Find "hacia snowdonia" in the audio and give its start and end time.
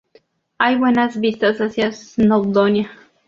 1.61-2.89